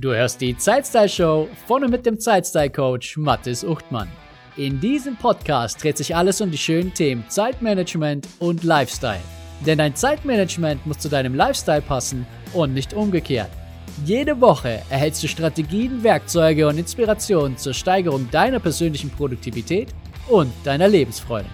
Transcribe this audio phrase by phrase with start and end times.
[0.00, 4.08] Du hörst die Zeitstyle Show von und mit dem Zeitstyle Coach Mathis Uchtmann.
[4.56, 9.20] In diesem Podcast dreht sich alles um die schönen Themen Zeitmanagement und Lifestyle.
[9.66, 13.50] Denn dein Zeitmanagement muss zu deinem Lifestyle passen und nicht umgekehrt.
[14.06, 19.88] Jede Woche erhältst du Strategien, Werkzeuge und Inspirationen zur Steigerung deiner persönlichen Produktivität
[20.30, 21.50] und deiner Lebensfreude.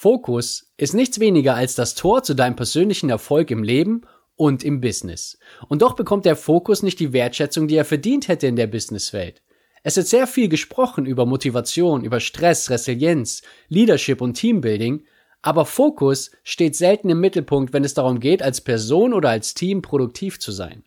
[0.00, 4.02] Fokus ist nichts weniger als das Tor zu deinem persönlichen Erfolg im Leben
[4.36, 5.40] und im Business.
[5.66, 9.42] Und doch bekommt der Fokus nicht die Wertschätzung, die er verdient hätte in der Businesswelt.
[9.82, 15.04] Es wird sehr viel gesprochen über Motivation, über Stress, Resilienz, Leadership und Teambuilding,
[15.42, 19.82] aber Fokus steht selten im Mittelpunkt, wenn es darum geht, als Person oder als Team
[19.82, 20.84] produktiv zu sein.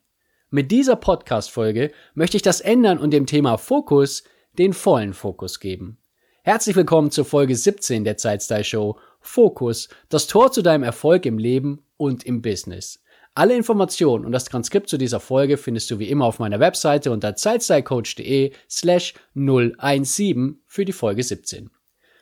[0.52, 4.24] Mit dieser Podcast-Folge möchte ich das ändern und dem Thema Fokus
[4.58, 5.98] den vollen Fokus geben.
[6.44, 11.38] Herzlich willkommen zur Folge 17 der Zeitstyle Show Fokus, das Tor zu deinem Erfolg im
[11.38, 13.00] Leben und im Business.
[13.36, 17.12] Alle Informationen und das Transkript zu dieser Folge findest du wie immer auf meiner Webseite
[17.12, 21.70] unter zeitstylecoach.de slash 017 für die Folge 17.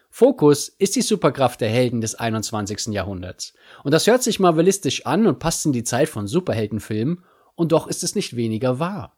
[0.10, 2.88] Fokus ist die Superkraft der Helden des 21.
[2.88, 3.54] Jahrhunderts.
[3.86, 7.24] Und das hört sich marvelistisch an und passt in die Zeit von Superheldenfilmen,
[7.56, 9.18] und doch ist es nicht weniger wahr.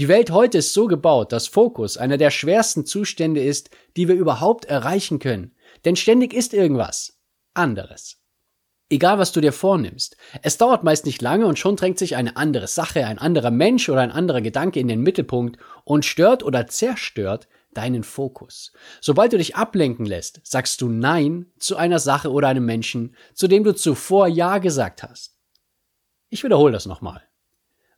[0.00, 4.14] Die Welt heute ist so gebaut, dass Fokus einer der schwersten Zustände ist, die wir
[4.14, 5.54] überhaupt erreichen können.
[5.84, 7.20] Denn ständig ist irgendwas
[7.52, 8.16] anderes.
[8.88, 12.38] Egal was du dir vornimmst, es dauert meist nicht lange und schon drängt sich eine
[12.38, 16.66] andere Sache, ein anderer Mensch oder ein anderer Gedanke in den Mittelpunkt und stört oder
[16.66, 18.72] zerstört deinen Fokus.
[19.02, 23.48] Sobald du dich ablenken lässt, sagst du Nein zu einer Sache oder einem Menschen, zu
[23.48, 25.36] dem du zuvor Ja gesagt hast.
[26.30, 27.22] Ich wiederhole das nochmal.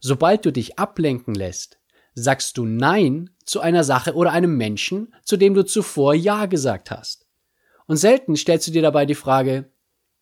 [0.00, 1.78] Sobald du dich ablenken lässt,
[2.14, 6.90] sagst du Nein zu einer Sache oder einem Menschen, zu dem du zuvor Ja gesagt
[6.90, 7.26] hast.
[7.86, 9.70] Und selten stellst du dir dabei die Frage,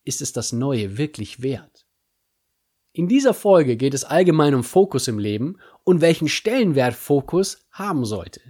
[0.05, 1.87] ist es das Neue wirklich wert?
[2.93, 8.05] In dieser Folge geht es allgemein um Fokus im Leben und welchen Stellenwert Fokus haben
[8.05, 8.41] sollte.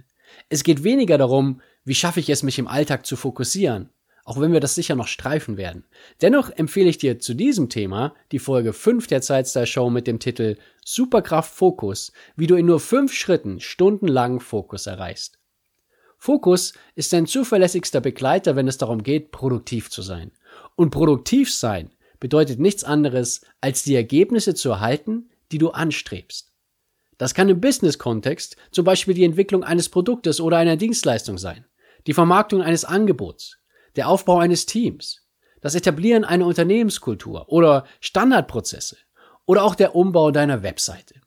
[0.49, 3.89] Es geht weniger darum, wie schaffe ich es, mich im Alltag zu fokussieren,
[4.23, 5.85] auch wenn wir das sicher noch streifen werden.
[6.21, 10.19] Dennoch empfehle ich dir zu diesem Thema die Folge 5 der Zeitstyle Show mit dem
[10.19, 15.39] Titel Superkraft Fokus, wie du in nur 5 Schritten stundenlang Fokus erreichst.
[16.17, 20.31] Fokus ist dein zuverlässigster Begleiter, wenn es darum geht, produktiv zu sein.
[20.75, 26.51] Und produktiv sein bedeutet nichts anderes, als die Ergebnisse zu erhalten, die du anstrebst.
[27.17, 31.65] Das kann im Business-Kontext zum Beispiel die Entwicklung eines Produktes oder einer Dienstleistung sein,
[32.07, 33.57] die Vermarktung eines Angebots,
[33.95, 35.27] der Aufbau eines Teams,
[35.61, 38.97] das Etablieren einer Unternehmenskultur oder Standardprozesse
[39.45, 41.21] oder auch der Umbau deiner Webseite.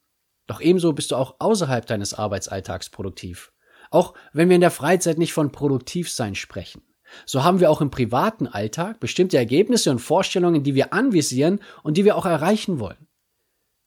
[0.47, 3.53] Doch ebenso bist du auch außerhalb deines Arbeitsalltags produktiv.
[3.91, 6.83] Auch wenn wir in der Freizeit nicht von Produktivsein sprechen.
[7.27, 11.97] So haben wir auch im privaten Alltag bestimmte Ergebnisse und Vorstellungen, die wir anvisieren und
[11.97, 13.07] die wir auch erreichen wollen.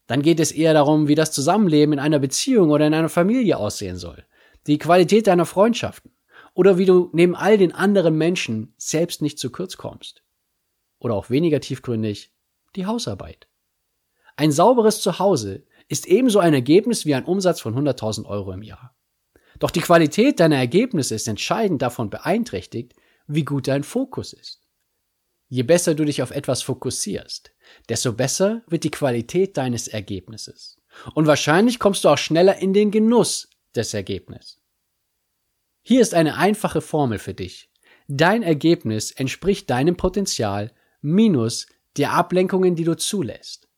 [0.07, 3.57] Dann geht es eher darum, wie das Zusammenleben in einer Beziehung oder in einer Familie
[3.57, 4.25] aussehen soll,
[4.66, 6.11] die Qualität deiner Freundschaften,
[6.57, 10.23] oder wie du neben all den anderen Menschen selbst nicht zu kurz kommst.
[10.97, 12.34] Oder auch weniger tiefgründig,
[12.75, 13.47] die Hausarbeit.
[14.38, 18.96] Ein sauberes Zuhause ist ebenso ein Ergebnis wie ein Umsatz von 100.000 Euro im Jahr.
[19.59, 22.96] Doch die Qualität deiner Ergebnisse ist entscheidend davon beeinträchtigt,
[23.28, 24.67] wie gut dein Fokus ist.
[25.50, 27.53] Je besser du dich auf etwas fokussierst,
[27.88, 30.81] desto besser wird die Qualität deines Ergebnisses.
[31.13, 34.59] Und wahrscheinlich kommst du auch schneller in den Genuss des Ergebnisses.
[35.89, 37.69] Hier ist eine einfache Formel für dich.
[38.09, 41.65] Dein Ergebnis entspricht deinem Potenzial minus
[41.95, 43.69] der Ablenkungen, die du zulässt.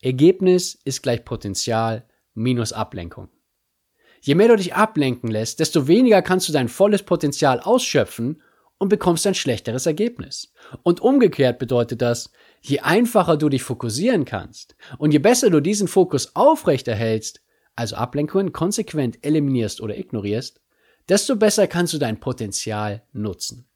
[0.00, 3.28] Ergebnis ist gleich Potenzial minus Ablenkung.
[4.20, 8.40] Je mehr du dich ablenken lässt, desto weniger kannst du dein volles Potenzial ausschöpfen
[8.78, 10.52] und bekommst ein schlechteres Ergebnis.
[10.84, 12.30] Und umgekehrt bedeutet das,
[12.60, 17.42] je einfacher du dich fokussieren kannst und je besser du diesen Fokus aufrechterhältst,
[17.74, 20.62] also Ablenkungen konsequent eliminierst oder ignorierst,
[21.08, 23.68] desto besser kannst du dein Potenzial nutzen.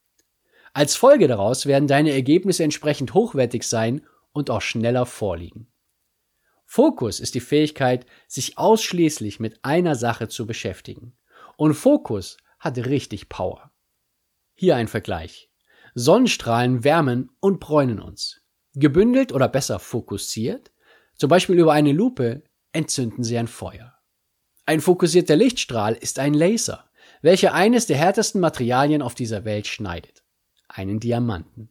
[0.72, 5.68] Als Folge daraus werden deine Ergebnisse entsprechend hochwertig sein und auch schneller vorliegen.
[6.66, 11.16] Fokus ist die Fähigkeit, sich ausschließlich mit einer Sache zu beschäftigen.
[11.56, 13.70] Und Fokus hat richtig Power.
[14.54, 15.48] Hier ein Vergleich.
[15.94, 18.42] Sonnenstrahlen wärmen und bräunen uns.
[18.74, 20.72] Gebündelt oder besser fokussiert,
[21.14, 23.94] zum Beispiel über eine Lupe, entzünden sie ein Feuer.
[24.66, 26.85] Ein fokussierter Lichtstrahl ist ein Laser
[27.22, 30.22] welcher eines der härtesten Materialien auf dieser Welt schneidet.
[30.68, 31.70] Einen Diamanten.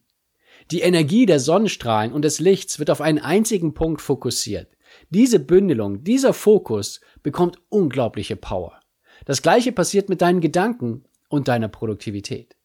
[0.70, 4.76] Die Energie der Sonnenstrahlen und des Lichts wird auf einen einzigen Punkt fokussiert.
[5.10, 8.80] Diese Bündelung, dieser Fokus bekommt unglaubliche Power.
[9.24, 12.56] Das gleiche passiert mit deinen Gedanken und deiner Produktivität.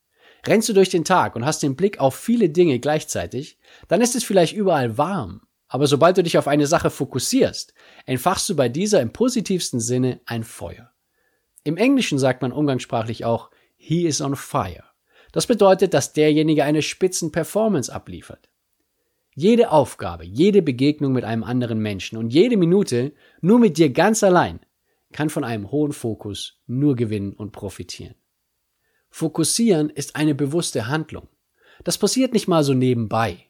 [0.46, 4.16] Rennst du durch den Tag und hast den Blick auf viele Dinge gleichzeitig, dann ist
[4.16, 5.42] es vielleicht überall warm,
[5.74, 7.74] Aber sobald du dich auf eine Sache fokussierst,
[8.06, 10.92] entfachst du bei dieser im positivsten Sinne ein Feuer.
[11.64, 14.84] Im Englischen sagt man umgangssprachlich auch, he is on fire.
[15.32, 18.50] Das bedeutet, dass derjenige eine spitzen Performance abliefert.
[19.34, 24.24] Jede Aufgabe, jede Begegnung mit einem anderen Menschen und jede Minute nur mit dir ganz
[24.24, 24.60] allein
[25.14, 28.16] kann von einem hohen Fokus nur gewinnen und profitieren.
[29.10, 31.28] Fokussieren ist eine bewusste Handlung.
[31.84, 33.48] Das passiert nicht mal so nebenbei.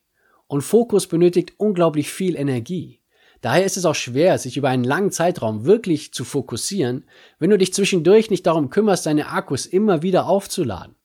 [0.48, 3.00] Und Fokus benötigt unglaublich viel Energie.
[3.42, 7.06] Daher ist es auch schwer, sich über einen langen Zeitraum wirklich zu fokussieren,
[7.40, 10.96] wenn du dich zwischendurch nicht darum kümmerst, deine Akkus immer wieder aufzuladen.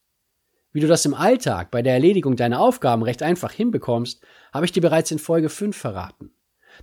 [0.72, 4.20] Wie du das im Alltag bei der Erledigung deiner Aufgaben recht einfach hinbekommst,
[4.52, 6.30] habe ich dir bereits in Folge 5 verraten.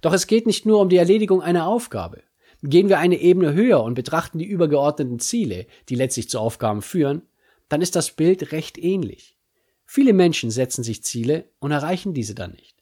[0.02, 2.24] Doch es geht nicht nur um die Erledigung einer Aufgabe.
[2.64, 7.22] Gehen wir eine Ebene höher und betrachten die übergeordneten Ziele, die letztlich zu Aufgaben führen,
[7.70, 9.38] dann ist das Bild recht ähnlich.
[9.86, 12.76] Viele Menschen setzen sich Ziele und erreichen diese dann nicht.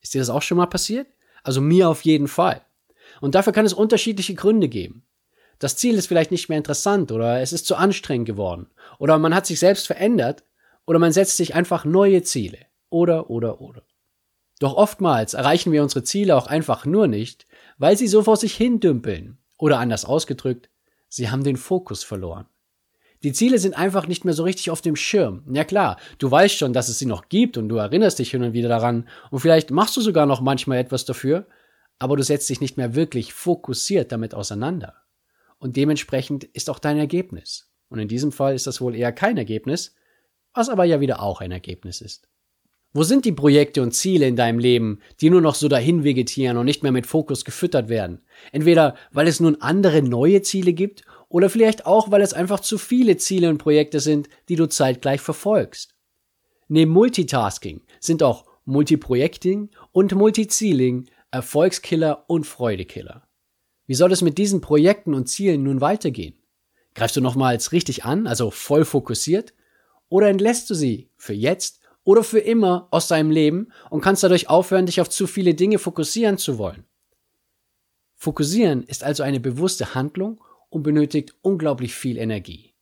[0.00, 1.08] Ist dir das auch schon mal passiert?
[1.46, 2.60] Also mir auf jeden Fall.
[3.20, 5.06] Und dafür kann es unterschiedliche Gründe geben.
[5.60, 8.66] Das Ziel ist vielleicht nicht mehr interessant oder es ist zu anstrengend geworden
[8.98, 10.42] oder man hat sich selbst verändert
[10.86, 12.58] oder man setzt sich einfach neue Ziele
[12.90, 13.82] oder oder oder.
[14.58, 17.46] Doch oftmals erreichen wir unsere Ziele auch einfach nur nicht,
[17.78, 20.68] weil sie so vor sich hin dümpeln oder anders ausgedrückt,
[21.08, 22.46] sie haben den Fokus verloren.
[23.26, 25.42] Die Ziele sind einfach nicht mehr so richtig auf dem Schirm.
[25.52, 28.44] Ja klar, du weißt schon, dass es sie noch gibt und du erinnerst dich hin
[28.44, 31.48] und wieder daran und vielleicht machst du sogar noch manchmal etwas dafür,
[31.98, 34.94] aber du setzt dich nicht mehr wirklich fokussiert damit auseinander
[35.58, 37.68] und dementsprechend ist auch dein Ergebnis.
[37.88, 39.96] Und in diesem Fall ist das wohl eher kein Ergebnis,
[40.54, 42.28] was aber ja wieder auch ein Ergebnis ist.
[42.92, 46.56] Wo sind die Projekte und Ziele in deinem Leben, die nur noch so dahin vegetieren
[46.58, 48.22] und nicht mehr mit Fokus gefüttert werden?
[48.52, 52.78] Entweder weil es nun andere neue Ziele gibt oder vielleicht auch, weil es einfach zu
[52.78, 55.94] viele Ziele und Projekte sind, die du zeitgleich verfolgst.
[56.68, 63.26] Neben Multitasking sind auch Multiprojecting und Multizieling Erfolgskiller und Freudekiller.
[63.86, 66.34] Wie soll es mit diesen Projekten und Zielen nun weitergehen?
[66.94, 69.52] Greifst du nochmals richtig an, also voll fokussiert?
[70.08, 74.48] Oder entlässt du sie für jetzt oder für immer aus deinem Leben und kannst dadurch
[74.48, 76.84] aufhören, dich auf zu viele Dinge fokussieren zu wollen?
[78.14, 80.40] Fokussieren ist also eine bewusste Handlung
[80.76, 82.74] und benötigt unglaublich viel Energie.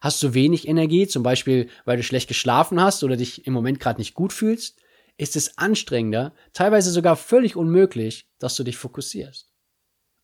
[0.00, 3.80] Hast du wenig Energie, zum Beispiel weil du schlecht geschlafen hast oder dich im Moment
[3.80, 4.78] gerade nicht gut fühlst,
[5.16, 9.50] ist es anstrengender, teilweise sogar völlig unmöglich, dass du dich fokussierst.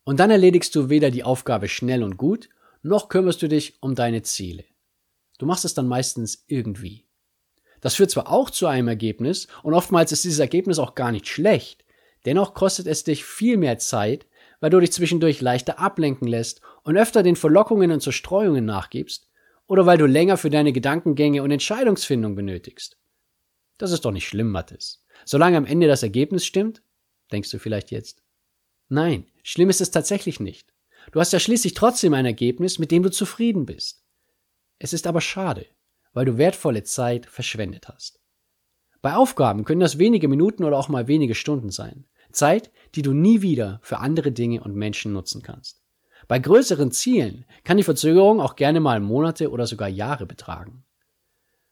[0.03, 2.49] Und dann erledigst du weder die Aufgabe schnell und gut,
[2.81, 4.65] noch kümmerst du dich um deine Ziele.
[5.37, 7.05] Du machst es dann meistens irgendwie.
[7.81, 11.27] Das führt zwar auch zu einem Ergebnis, und oftmals ist dieses Ergebnis auch gar nicht
[11.27, 11.85] schlecht,
[12.25, 14.27] dennoch kostet es dich viel mehr Zeit,
[14.59, 19.29] weil du dich zwischendurch leichter ablenken lässt und öfter den Verlockungen und Zerstreuungen nachgibst,
[19.67, 22.97] oder weil du länger für deine Gedankengänge und Entscheidungsfindung benötigst.
[23.77, 25.03] Das ist doch nicht schlimm, Mathis.
[25.25, 26.81] Solange am Ende das Ergebnis stimmt,
[27.31, 28.23] denkst du vielleicht jetzt.
[28.87, 30.73] Nein, schlimm ist es tatsächlich nicht.
[31.11, 34.03] Du hast ja schließlich trotzdem ein Ergebnis, mit dem du zufrieden bist.
[34.79, 35.65] Es ist aber schade,
[36.13, 38.19] weil du wertvolle Zeit verschwendet hast.
[39.01, 42.05] Bei Aufgaben können das wenige Minuten oder auch mal wenige Stunden sein.
[42.31, 45.78] Zeit, die du nie wieder für andere Dinge und Menschen nutzen kannst.
[46.29, 50.83] Bei größeren Zielen kann die Verzögerung auch gerne mal Monate oder sogar Jahre betragen.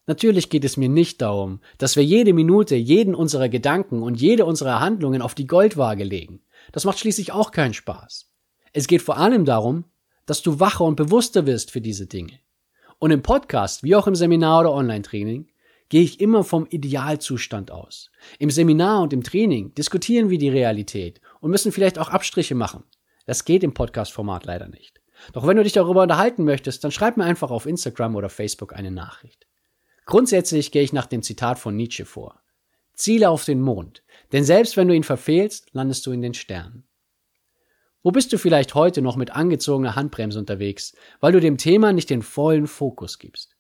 [0.08, 4.46] Natürlich geht es mir nicht darum, dass wir jede Minute jeden unserer Gedanken und jede
[4.46, 6.42] unserer Handlungen auf die Goldwaage legen.
[6.72, 8.32] Das macht schließlich auch keinen Spaß.
[8.74, 9.84] Es geht vor allem darum,
[10.26, 12.40] dass du wacher und bewusster wirst für diese Dinge.
[12.98, 15.52] Und im Podcast, wie auch im Seminar oder Online-Training,
[15.90, 18.10] gehe ich immer vom Idealzustand aus.
[18.40, 22.86] Im Seminar und im Training diskutieren wir die Realität und müssen vielleicht auch Abstriche machen.
[23.28, 25.02] Das geht im Podcast-Format leider nicht.
[25.34, 28.74] Doch wenn du dich darüber unterhalten möchtest, dann schreib mir einfach auf Instagram oder Facebook
[28.74, 29.46] eine Nachricht.
[30.06, 32.42] Grundsätzlich gehe ich nach dem Zitat von Nietzsche vor.
[32.94, 36.88] Ziele auf den Mond, denn selbst wenn du ihn verfehlst, landest du in den Sternen.
[38.02, 42.10] Wo bist du vielleicht heute noch mit angezogener Handbremse unterwegs, weil du dem Thema nicht
[42.10, 43.58] den vollen Fokus gibst?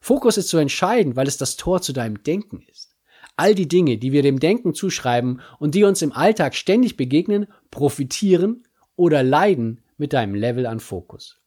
[0.00, 2.94] Fokus ist so entscheidend, weil es das Tor zu deinem Denken ist.
[3.36, 7.48] All die Dinge, die wir dem Denken zuschreiben und die uns im Alltag ständig begegnen,
[7.72, 8.62] profitieren
[8.94, 11.40] oder leiden mit deinem Level an Fokus.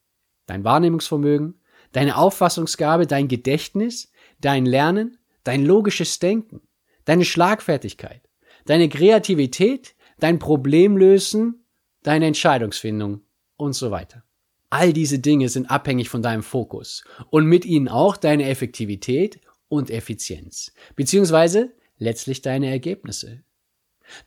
[0.45, 6.61] Dein Wahrnehmungsvermögen, deine Auffassungsgabe, dein Gedächtnis, dein Lernen, dein logisches Denken,
[7.05, 8.21] deine Schlagfertigkeit,
[8.65, 11.65] deine Kreativität, dein Problemlösen,
[12.03, 13.21] deine Entscheidungsfindung
[13.57, 14.23] und so weiter.
[14.69, 19.89] All diese Dinge sind abhängig von deinem Fokus und mit ihnen auch deine Effektivität und
[19.89, 23.43] Effizienz, beziehungsweise letztlich deine Ergebnisse.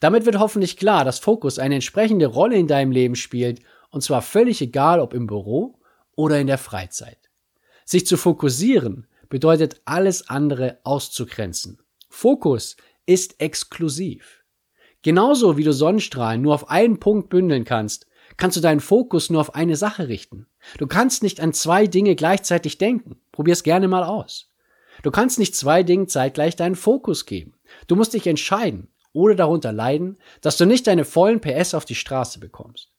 [0.01, 3.61] Damit wird hoffentlich klar, dass Fokus eine entsprechende Rolle in deinem Leben spielt,
[3.93, 5.79] und zwar völlig egal, ob im Büro
[6.17, 7.31] oder in der Freizeit.
[7.85, 11.79] Sich zu fokussieren bedeutet alles andere auszugrenzen.
[12.09, 14.43] Fokus ist exklusiv.
[15.03, 18.07] Genauso wie du Sonnenstrahlen nur auf einen Punkt bündeln kannst,
[18.37, 20.47] kannst du deinen Fokus nur auf eine Sache richten.
[20.79, 23.21] Du kannst nicht an zwei Dinge gleichzeitig denken.
[23.33, 24.51] Probier's gerne mal aus.
[25.03, 27.55] Du kannst nicht zwei Dingen zeitgleich deinen Fokus geben.
[27.89, 31.95] Du musst dich entscheiden oder darunter leiden, dass du nicht deine vollen PS auf die
[31.95, 32.92] Straße bekommst.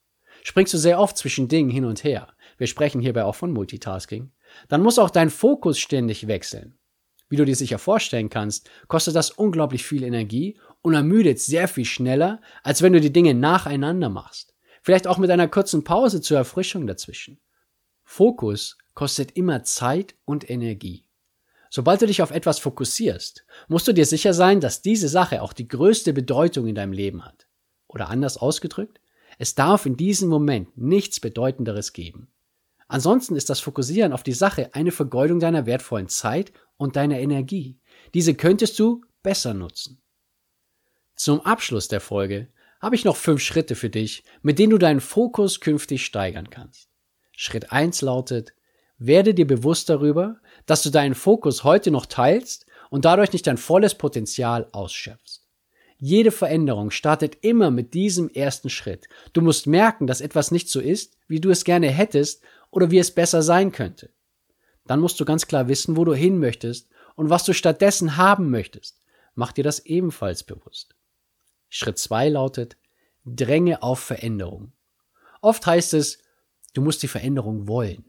[0.46, 4.30] Springst du sehr oft zwischen Dingen hin und her, wir sprechen hierbei auch von Multitasking,
[4.68, 6.78] dann muss auch dein Fokus ständig wechseln.
[7.30, 11.86] Wie du dir sicher vorstellen kannst, kostet das unglaublich viel Energie und ermüdet sehr viel
[11.86, 14.54] schneller, als wenn du die Dinge nacheinander machst.
[14.82, 17.40] Vielleicht auch mit einer kurzen Pause zur Erfrischung dazwischen.
[18.04, 21.06] Fokus kostet immer Zeit und Energie.
[21.70, 25.54] Sobald du dich auf etwas fokussierst, musst du dir sicher sein, dass diese Sache auch
[25.54, 27.48] die größte Bedeutung in deinem Leben hat.
[27.88, 29.00] Oder anders ausgedrückt,
[29.38, 32.28] es darf in diesem Moment nichts Bedeutenderes geben.
[32.88, 37.78] Ansonsten ist das Fokussieren auf die Sache eine Vergeudung deiner wertvollen Zeit und deiner Energie.
[38.12, 40.00] Diese könntest du besser nutzen.
[41.16, 42.48] Zum Abschluss der Folge
[42.80, 46.90] habe ich noch fünf Schritte für dich, mit denen du deinen Fokus künftig steigern kannst.
[47.32, 48.52] Schritt eins lautet,
[48.98, 53.56] werde dir bewusst darüber, dass du deinen Fokus heute noch teilst und dadurch nicht dein
[53.56, 55.43] volles Potenzial ausschöpfst.
[56.06, 59.08] Jede Veränderung startet immer mit diesem ersten Schritt.
[59.32, 62.98] Du musst merken, dass etwas nicht so ist, wie du es gerne hättest oder wie
[62.98, 64.10] es besser sein könnte.
[64.84, 68.50] Dann musst du ganz klar wissen, wo du hin möchtest und was du stattdessen haben
[68.50, 69.00] möchtest.
[69.34, 70.94] Mach dir das ebenfalls bewusst.
[71.70, 72.76] Schritt zwei lautet,
[73.24, 74.72] dränge auf Veränderung.
[75.40, 76.18] Oft heißt es,
[76.74, 78.04] du musst die Veränderung wollen.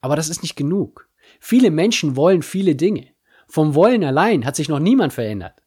[0.00, 1.08] Aber das ist nicht genug.
[1.38, 3.06] Viele Menschen wollen viele Dinge.
[3.46, 5.61] Vom Wollen allein hat sich noch niemand verändert.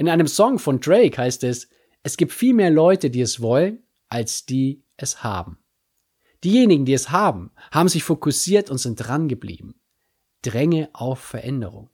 [0.00, 1.68] In einem Song von Drake heißt es,
[2.02, 5.58] es gibt viel mehr Leute, die es wollen, als die es haben.
[6.42, 9.74] Diejenigen, die es haben, haben sich fokussiert und sind dran geblieben.
[10.40, 11.90] Dränge auf Veränderung.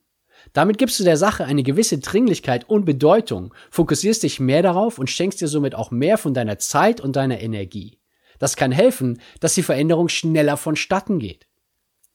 [0.53, 5.11] Damit gibst du der Sache eine gewisse Dringlichkeit und Bedeutung, fokussierst dich mehr darauf und
[5.11, 7.99] schenkst dir somit auch mehr von deiner Zeit und deiner Energie.
[8.39, 11.49] Das kann helfen, dass die Veränderung schneller vonstatten geht.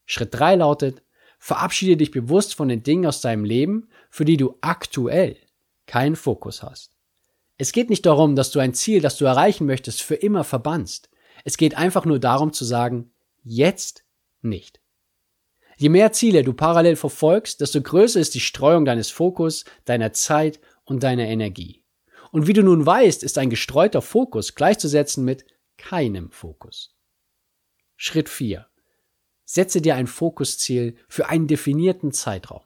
[0.05, 1.03] Schritt drei lautet,
[1.37, 5.35] verabschiede dich bewusst von den Dingen aus deinem Leben, für die du aktuell
[5.91, 6.95] keinen Fokus hast.
[7.57, 11.09] Es geht nicht darum, dass du ein Ziel, das du erreichen möchtest, für immer verbannst.
[11.43, 13.11] Es geht einfach nur darum zu sagen,
[13.43, 14.05] jetzt
[14.41, 14.79] nicht.
[15.75, 20.61] Je mehr Ziele du parallel verfolgst, desto größer ist die Streuung deines Fokus, deiner Zeit
[20.85, 21.83] und deiner Energie.
[22.31, 25.43] Und wie du nun weißt, ist ein gestreuter Fokus gleichzusetzen mit
[25.75, 26.95] keinem Fokus.
[27.97, 28.65] Schritt 4.
[29.43, 32.63] Setze dir ein Fokusziel für einen definierten Zeitraum.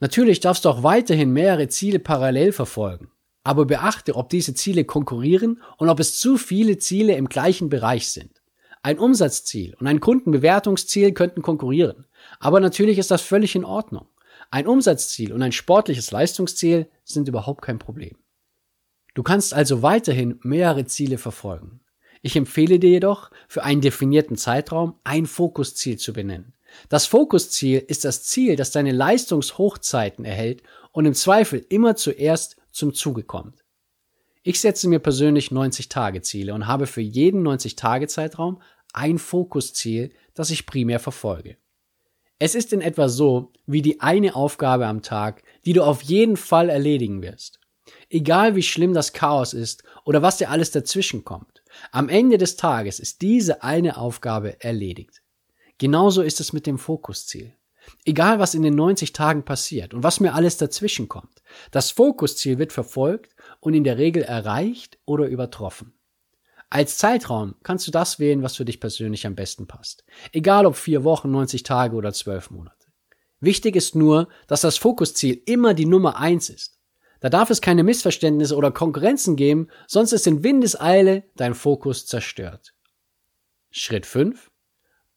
[0.00, 3.10] Natürlich darfst du auch weiterhin mehrere Ziele parallel verfolgen,
[3.44, 8.08] aber beachte, ob diese Ziele konkurrieren und ob es zu viele Ziele im gleichen Bereich
[8.08, 8.40] sind.
[8.82, 12.06] Ein Umsatzziel und ein Kundenbewertungsziel könnten konkurrieren.
[12.38, 14.06] Aber natürlich ist das völlig in Ordnung.
[14.50, 18.16] Ein Umsatzziel und ein sportliches Leistungsziel sind überhaupt kein Problem.
[19.14, 21.80] Du kannst also weiterhin mehrere Ziele verfolgen.
[22.22, 26.54] Ich empfehle dir jedoch, für einen definierten Zeitraum ein Fokusziel zu benennen.
[26.88, 30.62] Das Fokusziel ist das Ziel, das deine Leistungshochzeiten erhält
[30.92, 33.64] und im Zweifel immer zuerst zum Zuge kommt.
[34.42, 38.62] Ich setze mir persönlich 90-Tage-Ziele und habe für jeden 90-Tage-Zeitraum
[38.92, 41.56] ein Fokusziel, das ich primär verfolge.
[42.38, 46.38] Es ist in etwa so wie die eine Aufgabe am Tag, die du auf jeden
[46.38, 47.60] Fall erledigen wirst.
[48.08, 51.62] Egal wie schlimm das Chaos ist oder was dir alles dazwischen kommt.
[51.92, 55.19] Am Ende des Tages ist diese eine Aufgabe erledigt.
[55.80, 57.54] Genauso ist es mit dem Fokusziel.
[58.04, 61.42] Egal was in den 90 Tagen passiert und was mir alles dazwischen kommt.
[61.70, 65.94] Das Fokusziel wird verfolgt und in der Regel erreicht oder übertroffen.
[66.68, 70.04] Als Zeitraum kannst du das wählen, was für dich persönlich am besten passt.
[70.32, 72.76] Egal ob vier Wochen, 90 Tage oder zwölf Monate.
[73.40, 76.78] Wichtig ist nur, dass das Fokusziel immer die Nummer eins ist.
[77.20, 82.74] Da darf es keine Missverständnisse oder Konkurrenzen geben, sonst ist in Windeseile dein Fokus zerstört.
[83.70, 84.49] Schritt 5.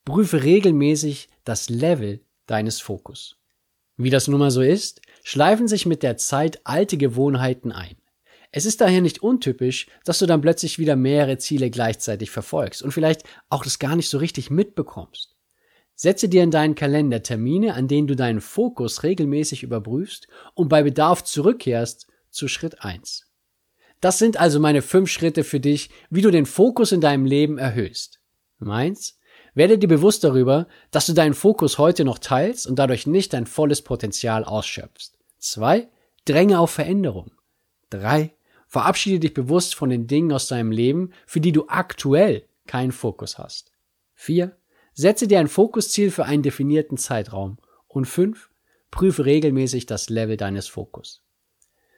[0.05, 3.37] Prüfe regelmäßig das Level deines Fokus.
[3.95, 7.95] Wie das nun mal so ist, schleifen sich mit der Zeit alte Gewohnheiten ein.
[8.51, 12.91] Es ist daher nicht untypisch, dass du dann plötzlich wieder mehrere Ziele gleichzeitig verfolgst und
[12.91, 15.35] vielleicht auch das gar nicht so richtig mitbekommst.
[15.95, 20.83] Setze dir in deinen Kalender Termine, an denen du deinen Fokus regelmäßig überprüfst und bei
[20.83, 23.25] Bedarf zurückkehrst zu Schritt 1.
[24.01, 27.57] Das sind also meine fünf Schritte für dich, wie du den Fokus in deinem Leben
[27.57, 28.19] erhöhst.
[28.59, 29.17] Meins,
[29.53, 33.45] werde dir bewusst darüber, dass du deinen Fokus heute noch teilst und dadurch nicht dein
[33.45, 35.13] volles Potenzial ausschöpfst.
[35.39, 35.89] Zwei,
[36.25, 37.31] dränge auf Veränderung.
[37.89, 38.33] Drei,
[38.73, 43.37] Verabschiede dich bewusst von den Dingen aus deinem Leben, für die du aktuell keinen Fokus
[43.37, 43.71] hast.
[44.15, 44.57] 4.
[44.95, 47.59] Setze dir ein Fokusziel für einen definierten Zeitraum.
[47.87, 48.49] Und 5.
[48.89, 51.21] Prüfe regelmäßig das Level deines Fokus.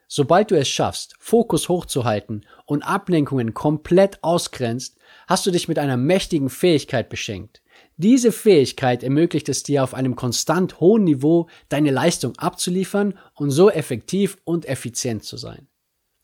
[0.08, 4.98] Sobald du es schaffst, Fokus hochzuhalten und Ablenkungen komplett ausgrenzt,
[5.28, 7.64] hast du dich mit einer mächtigen Fähigkeit beschenkt.
[7.98, 13.72] Diese Fähigkeit ermöglicht es dir auf einem konstant hohen Niveau deine Leistung abzuliefern und so
[13.72, 15.68] effektiv und effizient zu sein.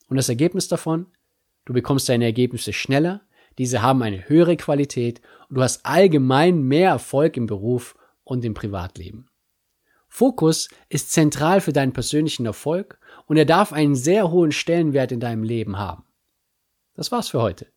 [0.07, 1.07] Und das Ergebnis davon?
[1.65, 3.21] Du bekommst deine Ergebnisse schneller,
[3.57, 8.53] diese haben eine höhere Qualität und du hast allgemein mehr Erfolg im Beruf und im
[8.53, 9.29] Privatleben.
[10.07, 12.99] Fokus ist zentral für deinen persönlichen Erfolg
[13.31, 16.03] und er darf einen sehr hohen Stellenwert in deinem Leben haben.
[16.95, 17.67] Das war's für heute.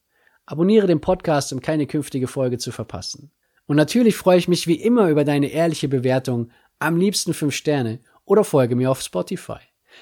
[0.46, 3.30] Abonniere den Podcast, um keine künftige Folge zu verpassen.
[3.66, 8.00] Und natürlich freue ich mich wie immer über deine ehrliche Bewertung, am liebsten 5 Sterne
[8.25, 9.61] oder folge mir auf Spotify.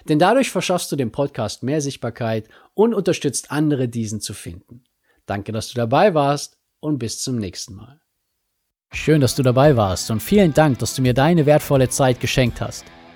[0.08, 4.84] Denn dadurch verschaffst du dem Podcast mehr Sichtbarkeit und unterstützt andere, diesen zu finden.
[5.26, 8.00] Danke, dass du dabei warst und bis zum nächsten Mal.
[8.90, 12.62] Schön, dass du dabei warst und vielen Dank, dass du mir deine wertvolle Zeit geschenkt
[12.62, 12.86] hast.